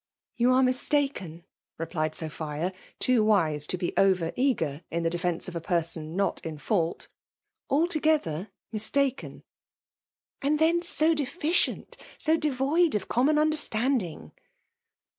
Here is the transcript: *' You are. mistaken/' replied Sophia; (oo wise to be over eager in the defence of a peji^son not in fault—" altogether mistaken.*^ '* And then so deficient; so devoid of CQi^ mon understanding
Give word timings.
*' 0.29 0.35
You 0.35 0.51
are. 0.53 0.63
mistaken/' 0.63 1.43
replied 1.77 2.15
Sophia; 2.15 2.73
(oo 3.07 3.23
wise 3.23 3.67
to 3.67 3.77
be 3.77 3.93
over 3.95 4.33
eager 4.35 4.81
in 4.89 5.03
the 5.03 5.11
defence 5.11 5.47
of 5.47 5.55
a 5.55 5.61
peji^son 5.61 6.15
not 6.15 6.43
in 6.43 6.57
fault—" 6.57 7.07
altogether 7.69 8.49
mistaken.*^ 8.71 9.43
'* 9.93 10.41
And 10.41 10.57
then 10.57 10.81
so 10.81 11.13
deficient; 11.13 11.97
so 12.17 12.35
devoid 12.35 12.95
of 12.95 13.07
CQi^ 13.09 13.25
mon 13.27 13.37
understanding 13.37 14.31